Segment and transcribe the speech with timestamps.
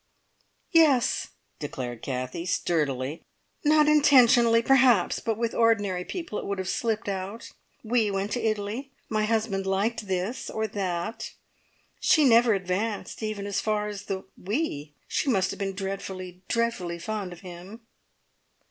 [0.71, 1.27] "Yes!"
[1.59, 3.21] declared Kathie sturdily.
[3.63, 7.51] "Not intentionally, perhaps, but with ordinary people it would have slipped out.
[7.85, 8.89] `_We_ went to Italy.
[9.09, 11.33] My husband liked this or that.'
[11.99, 14.93] She never advanced even as far as the `we'.
[15.07, 17.81] She must have been dreadfully, dreadfully fond of him!"